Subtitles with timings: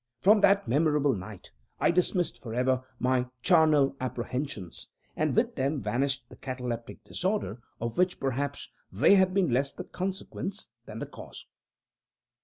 [0.19, 6.37] From that memorable night, I dismissed forever my charnel apprehensions, and with them vanished the
[6.37, 11.45] cataleptic disorder, of which, perhaps, they had been less the consequence than the cause.